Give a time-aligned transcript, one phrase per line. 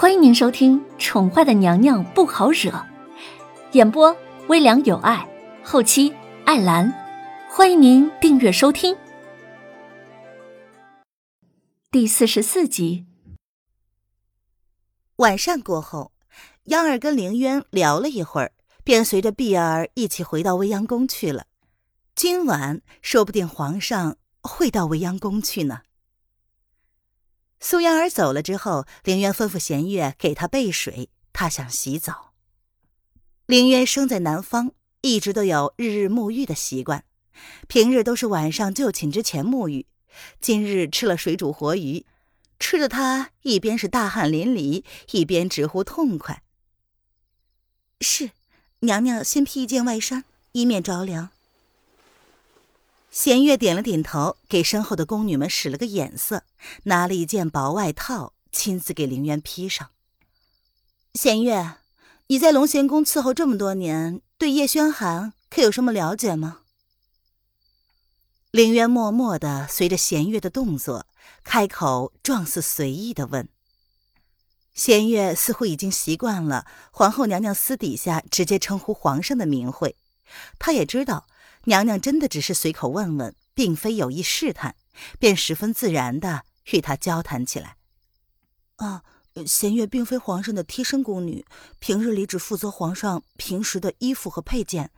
[0.00, 2.70] 欢迎您收听《宠坏的娘娘不好惹》，
[3.72, 5.28] 演播微凉有爱，
[5.64, 6.14] 后期
[6.44, 6.88] 艾兰。
[7.50, 8.96] 欢迎您订阅收听。
[11.90, 13.06] 第四十四集。
[15.16, 16.12] 晚膳过后，
[16.66, 18.52] 央儿跟凌渊聊了一会儿，
[18.84, 21.46] 便随着碧儿一起回到未央宫去了。
[22.14, 25.80] 今晚说不定皇上会到未央宫去呢。
[27.60, 32.32] 苏央儿走了之后，凌渊吩咐弦月给他备水，他想洗澡。
[33.46, 37.04] 凌渊生在南方，一直都有日日沐浴的习惯，
[37.66, 39.86] 平日都是晚上就寝之前沐浴。
[40.40, 42.06] 今日吃了水煮活鱼，
[42.58, 46.42] 吃的他一边是大汗淋漓，一边直呼痛快。
[48.00, 48.30] 是，
[48.80, 51.30] 娘娘先披一件外衫，以免着凉。
[53.10, 56.44] 弦月点了点头，给身后的宫女们使了个眼色，
[56.84, 59.90] 拿了一件薄外套，亲自给凌渊披上。
[61.14, 61.76] 弦月，
[62.26, 66.58] 你在龙贤宫伺候这么多年，对叶轩寒可有什么了解吗？
[68.50, 71.06] 凌渊默默的随着弦月的动作，
[71.42, 73.48] 开口状似随意的问。
[74.74, 79.96] 弦月似乎已经习惯了皇后娘娘私底下直接称呼皇上的名讳，
[80.58, 81.26] 她也知道。
[81.68, 84.74] 娘娘真的只是随口问问，并非有意试探，
[85.18, 87.76] 便十分自然的与他交谈起来。
[88.76, 89.04] 啊，
[89.46, 91.44] 弦月并非皇上的贴身宫女，
[91.78, 94.90] 平日里只负责皇上平时的衣服和配件，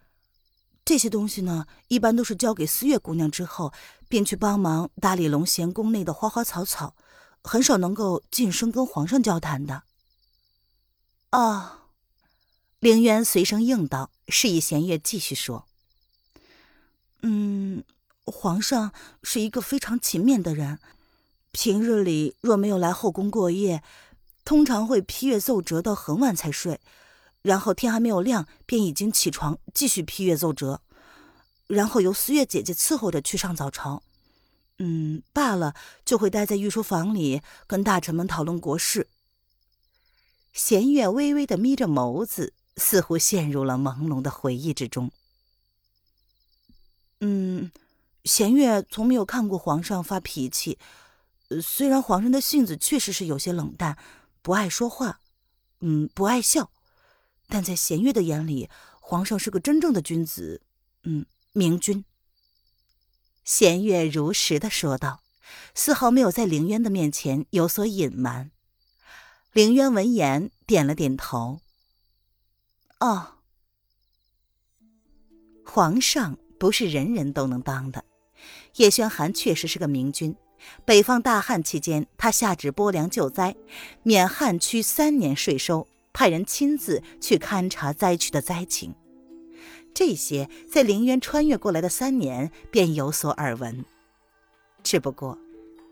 [0.85, 3.73] 这些东西呢，一般都是交给思月姑娘之后，
[4.09, 6.95] 便去帮忙打理龙贤宫内的花花草草，
[7.43, 9.83] 很少能够近身跟皇上交谈的。
[11.33, 11.89] 哦，
[12.79, 15.67] 凌渊随声应道，示意弦月继续说。
[17.23, 17.83] 嗯，
[18.25, 20.79] 皇上是一个非常勤勉的人，
[21.53, 23.83] 平日里若没有来后宫过夜，
[24.45, 26.81] 通常会批阅奏折到很晚才睡，
[27.43, 30.81] 然后天还没有亮便已经起床继续批阅奏折，
[31.67, 34.03] 然后由思月姐姐伺候着去上早朝。
[34.79, 35.75] 嗯，罢了，
[36.07, 39.09] 就会待在御书房里跟大臣们讨论国事。
[40.53, 45.13] 弦月微微的眯着眸子，似乎陷入了朦胧的回忆之中。
[47.21, 47.71] 嗯，
[48.25, 50.79] 弦月从没有看过皇上发脾气。
[51.63, 53.99] 虽然皇上的性子确实是有些冷淡，
[54.41, 55.21] 不爱说话，
[55.81, 56.71] 嗯，不爱笑，
[57.49, 58.71] 但在弦月的眼里，
[59.01, 60.63] 皇上是个真正的君子，
[61.03, 62.05] 嗯，明君。
[63.45, 65.23] 弦月如实的说道，
[65.75, 68.53] 丝毫没有在凌渊的面前有所隐瞒。
[69.53, 71.61] 凌渊闻言点了点头。
[73.01, 73.39] 哦，
[75.65, 76.39] 皇上。
[76.61, 78.05] 不是人人都能当的。
[78.77, 80.37] 叶宣寒确实是个明君。
[80.85, 83.57] 北方大旱期间，他下旨拨粮救灾，
[84.03, 88.95] 免旱区三年税收，派人亲自去勘察灾区的灾情。
[89.95, 93.85] 这些在陵渊穿越过来的三年便有所耳闻。
[94.83, 95.39] 只不过，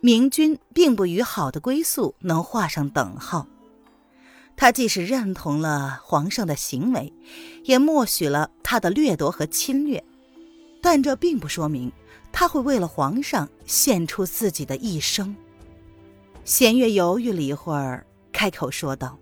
[0.02, 3.48] 明君并不与好的归宿能画上等号。
[4.54, 7.10] 他既是认同了皇上的行为，
[7.64, 10.04] 也默许了他的掠夺和侵略。
[10.80, 11.92] 但这并不说明
[12.30, 15.34] 他会为了皇上献出自己的一生。
[16.44, 19.18] 弦月犹豫了一会儿，开口说道：“，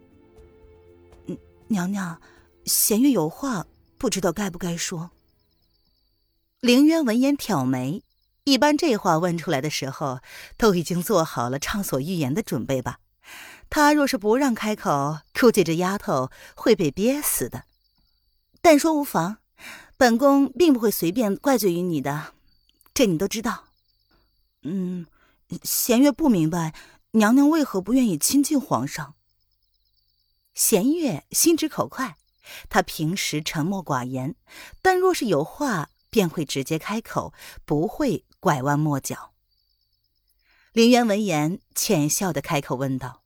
[1.68, 2.20] 娘娘，
[2.64, 3.66] 弦月有话，
[3.98, 5.10] 不知道该不该说。”
[6.60, 8.02] 凌渊闻言挑眉，
[8.44, 10.20] 一般这话问出来的时候，
[10.56, 12.98] 都已经做好了畅所欲言的准备吧？
[13.68, 17.64] 他若是不让开口，估计这丫头会被憋死的。
[18.60, 19.38] 但说无妨。
[19.98, 22.34] 本宫并不会随便怪罪于你的，
[22.92, 23.64] 这你都知道。
[24.62, 25.06] 嗯，
[25.62, 26.74] 弦月不明白
[27.12, 29.14] 娘娘为何不愿意亲近皇上。
[30.54, 32.18] 弦月心直口快，
[32.68, 34.34] 她平时沉默寡言，
[34.82, 37.32] 但若是有话便会直接开口，
[37.64, 39.32] 不会拐弯抹角。
[40.72, 43.22] 凌渊闻言浅笑的开口问道：“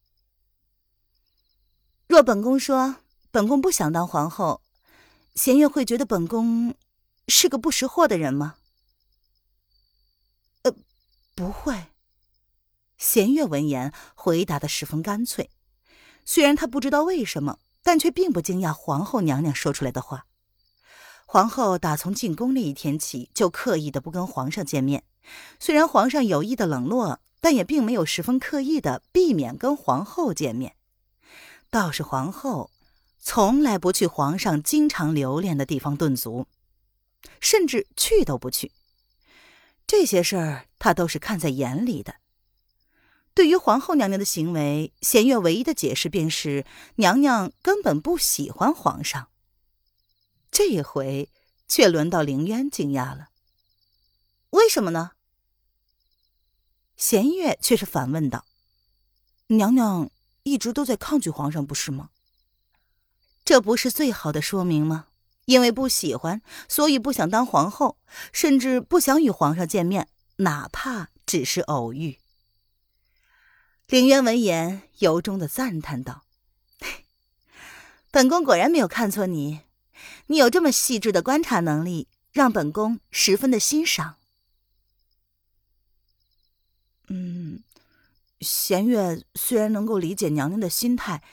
[2.06, 2.96] 若本宫说
[3.32, 4.62] 本宫不想当皇后？”
[5.42, 6.74] 弦月会觉得本宫
[7.26, 8.56] 是个不识货的人吗？
[10.64, 10.74] 呃，
[11.34, 11.86] 不会。
[12.98, 15.48] 弦月闻言回答的十分干脆，
[16.26, 20.26] 虽然他不知道为什么，但却并不惊讶皇后娘娘说出来的话。
[21.24, 25.04] 皇后打从进宫那一天起，就刻意的不跟皇上见面。
[25.58, 30.76] 虽然皇上有意的冷落，但也并没有十分刻意的避免跟皇后见面。
[31.70, 32.70] 倒是皇后。
[33.20, 36.46] 从来不去皇上经常留恋的地方顿足，
[37.40, 38.72] 甚至去都不去。
[39.86, 42.16] 这些事儿他都是看在眼里的。
[43.34, 46.64] 对于皇后娘娘的行为，弦月唯一的解释便是
[46.96, 49.28] 娘娘根本不喜欢皇上。
[50.50, 51.28] 这一回，
[51.68, 53.28] 却轮到凌渊惊讶了。
[54.50, 55.12] 为什么呢？
[56.96, 58.44] 弦月却是反问道
[59.48, 60.10] ：“娘娘
[60.42, 62.10] 一直都在抗拒皇上，不是吗？
[63.50, 65.06] 这不是最好的说明吗？
[65.46, 67.98] 因为不喜欢，所以不想当皇后，
[68.32, 70.06] 甚至不想与皇上见面，
[70.36, 72.20] 哪怕只是偶遇。”
[73.90, 76.22] 凌渊闻言，由衷的赞叹道
[78.12, 79.62] ：“本宫果然没有看错你，
[80.28, 84.14] 你有这么细致的观察能力，让本宫十分的欣赏。”
[87.10, 87.64] 嗯，
[88.40, 91.24] 弦月虽然能够理解娘娘的心态，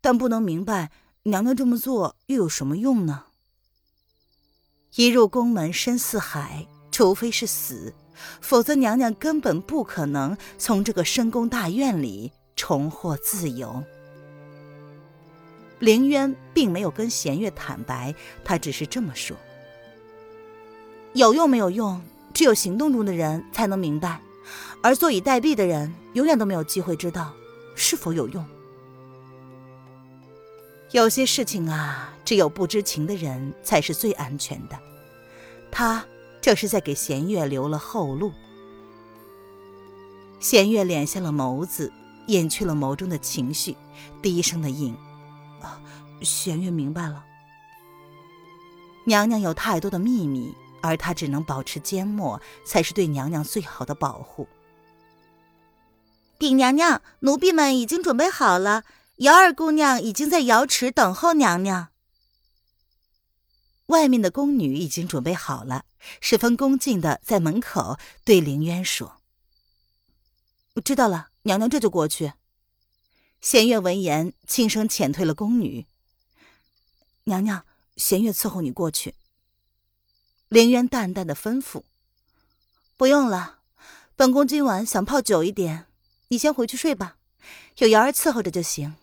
[0.00, 0.90] 但不能明白
[1.24, 3.24] 娘娘这么做又有什么用呢？
[4.94, 7.92] 一入宫门深似海，除非是死，
[8.40, 13.84] 否则娘娘根本不可能从这个深宫大院里重获自由。
[15.78, 19.36] 凌渊并没有跟弦月坦白，他只是这么说
[21.12, 22.00] ：“有用没有用，
[22.32, 24.20] 只有行动中的人才能明白。”
[24.82, 27.34] 而坐以待毙的人，永远都没有机会知道
[27.76, 28.42] 是否有用。
[30.92, 34.78] 有些事情啊，只有不知情的人才是最安全的。
[35.70, 36.04] 他
[36.40, 38.32] 这是在给弦月留了后路。
[40.40, 41.92] 弦月敛下了眸子，
[42.26, 43.76] 掩去了眸中的情绪，
[44.20, 44.96] 低声的应
[45.62, 45.80] ：“啊，
[46.22, 47.24] 弦月明白了。
[49.04, 54.48] 娘娘有太多的秘密。”而她只能保持缄默，才是对娘娘最好的保护。
[56.38, 58.84] 禀娘娘，奴婢们已经准备好了，
[59.20, 61.88] 瑶儿姑娘已经在瑶池等候娘娘。
[63.86, 65.84] 外面的宫女已经准备好了，
[66.22, 69.20] 十分恭敬的在门口对凌渊说
[70.72, 72.32] ：“我知道了，娘娘这就过去。”
[73.42, 75.86] 弦月闻言，轻声遣退了宫女
[77.24, 77.66] ：“娘娘，
[77.98, 79.14] 弦月伺候你过去。”
[80.48, 81.82] 凌渊淡淡的吩咐
[82.96, 83.58] ：“不用了，
[84.16, 85.88] 本宫今晚想泡久一点，
[86.28, 87.18] 你先回去睡吧，
[87.76, 88.96] 有瑶儿伺候着就行。”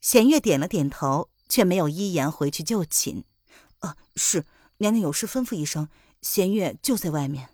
[0.00, 3.24] 弦月点了点头，却没有依言回去就寝。
[3.80, 4.44] “啊，是
[4.78, 5.88] 娘娘有事吩咐一声，
[6.22, 7.48] 弦月就在外面。”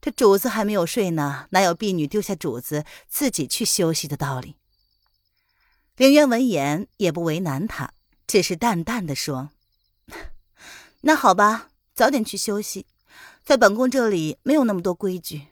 [0.00, 4.56] 这主子还没有睡呢，哪有婢女丢下主子自己去休息的道理？
[5.96, 7.92] 凌渊闻言也不为难他，
[8.26, 9.50] 只是淡淡的说。
[11.02, 12.86] 那好吧，早点去休息，
[13.44, 15.48] 在本宫这里没有那么多规矩。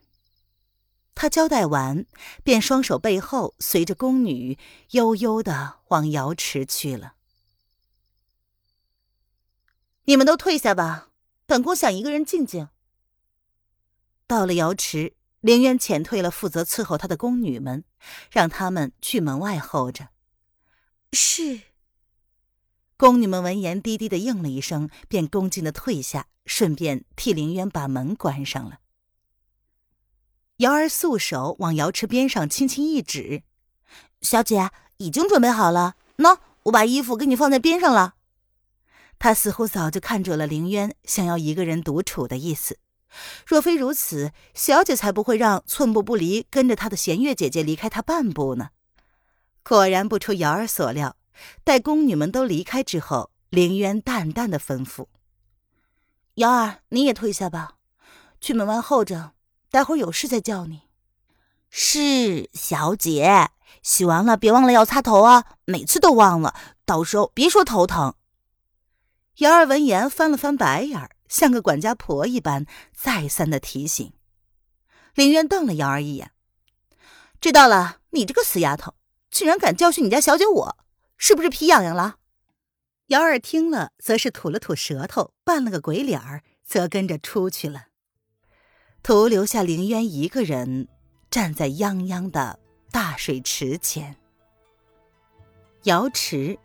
[1.20, 2.06] 他交代完，
[2.44, 4.56] 便双手背后，随着宫女
[4.90, 7.14] 悠悠的往瑶池去了。
[10.04, 11.08] 你们都退下吧，
[11.44, 12.68] 本宫想一个人静静。
[14.28, 17.82] 到了瑶池，凌渊遣退了负责伺候他的宫女们，
[18.30, 20.10] 让他们去门外候着。
[21.12, 21.62] 是。
[22.96, 28.78] 宫女们闻言，低低的应了一声，便恭敬的退下，顺便替凌渊把门关上了。
[30.58, 33.42] 瑶儿素手往瑶池边上轻轻一指
[34.22, 38.14] ：“小姐，已经准备好了，喏，我把衣服给你放在边上了。”
[39.20, 42.78] 她似乎早就看准了凌渊想要一个人独处的意思，
[43.46, 48.70] 若非如此，小姐才不会让寸步不离跟着她的弦月姐姐离开她半步呢。
[49.62, 51.16] 果然不出瑶儿所料。
[51.62, 55.06] 待宫女们都离开之后，凌渊淡淡的吩咐
[56.34, 57.74] ：“瑶儿，你也退下吧，
[58.40, 59.34] 去门外候着，
[59.70, 60.82] 待会儿有事再叫你。”
[61.70, 63.50] 是小姐，
[63.82, 66.54] 洗完了别忘了要擦头啊，每次都忘了，
[66.86, 68.14] 到时候别说头疼。
[69.36, 74.12] 瑶儿闻言翻了翻白眼，像个管家婆一般，再三的提醒。
[75.14, 76.30] 林渊瞪了瑶儿一眼
[77.40, 78.94] ：“知道了，你这个死丫头，
[79.30, 80.76] 竟然敢教训你家小姐我！”
[81.20, 82.16] 是不是皮痒痒了？
[83.08, 87.87] 瑶儿听了，则是吐了吐舌头，扮了个鬼脸儿，则跟着出去了，
[89.08, 90.86] 徒留下凌渊一个人
[91.30, 92.58] 站在泱泱的
[92.90, 94.14] 大水池前。
[95.84, 96.58] 瑶池，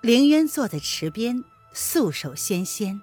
[0.00, 3.00] 凌渊坐在池边，素手纤纤，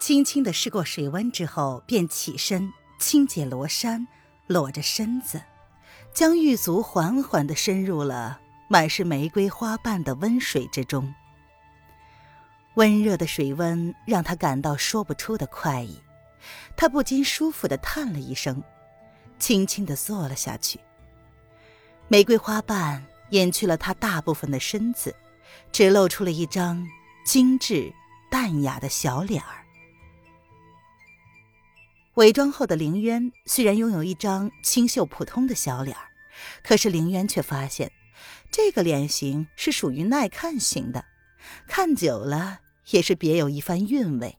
[0.00, 4.08] 轻轻的试过水温之后，便起身轻解罗衫，
[4.46, 5.42] 裸着身子，
[6.14, 8.40] 将玉足缓缓的伸入了。
[8.68, 11.14] 满是玫瑰花瓣的温水之中，
[12.76, 16.00] 温热的水温让他感到说不出的快意，
[16.76, 18.62] 他不禁舒服的叹了一声，
[19.38, 20.80] 轻轻的坐了下去。
[22.08, 25.14] 玫瑰花瓣掩去了他大部分的身子，
[25.72, 26.86] 只露出了一张
[27.24, 27.92] 精致
[28.30, 29.64] 淡雅的小脸儿。
[32.14, 36.08] 伪装后的凌渊虽然拥有一张清秀普通的小脸儿，
[36.62, 37.90] 可是凌渊却发现，
[38.52, 41.04] 这个脸型是属于耐看型的，
[41.66, 42.60] 看久了
[42.90, 44.38] 也是别有一番韵味。